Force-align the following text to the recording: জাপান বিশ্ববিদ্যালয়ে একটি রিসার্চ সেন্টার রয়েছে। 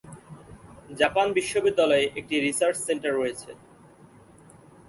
জাপান 0.99 1.27
বিশ্ববিদ্যালয়ে 1.37 2.05
একটি 2.19 2.35
রিসার্চ 2.37 2.77
সেন্টার 2.87 3.11
রয়েছে। 3.15 3.49